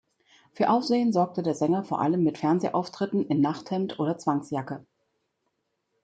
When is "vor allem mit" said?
1.83-2.39